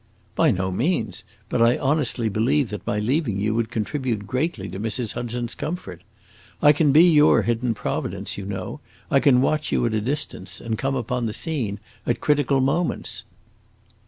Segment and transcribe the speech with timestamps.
[0.33, 4.79] "By no means; but I honestly believe that my leaving you would contribute greatly to
[4.79, 5.13] Mrs.
[5.13, 6.01] Hudson's comfort.
[6.59, 8.79] I can be your hidden providence, you know;
[9.11, 13.25] I can watch you at a distance, and come upon the scene at critical moments."